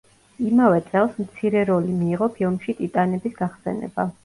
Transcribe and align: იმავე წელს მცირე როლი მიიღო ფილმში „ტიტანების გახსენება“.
იმავე 0.51 0.79
წელს 0.87 1.19
მცირე 1.25 1.61
როლი 1.69 1.99
მიიღო 1.99 2.31
ფილმში 2.39 2.77
„ტიტანების 2.83 3.39
გახსენება“. 3.45 4.11